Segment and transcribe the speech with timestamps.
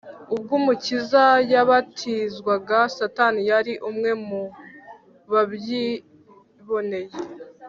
[0.33, 4.41] Ubwo Umukiza yabatizwaga, Satani yari umwe mu
[5.31, 7.13] babyiboneye.